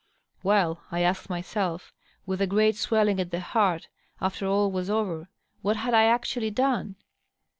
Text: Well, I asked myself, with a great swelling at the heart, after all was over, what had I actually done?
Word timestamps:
Well, 0.41 0.81
I 0.91 1.01
asked 1.01 1.29
myself, 1.29 1.93
with 2.25 2.41
a 2.41 2.47
great 2.47 2.75
swelling 2.75 3.19
at 3.21 3.29
the 3.29 3.39
heart, 3.39 3.87
after 4.19 4.47
all 4.47 4.71
was 4.71 4.89
over, 4.89 5.29
what 5.61 5.75
had 5.77 5.93
I 5.93 6.05
actually 6.05 6.49
done? 6.49 6.95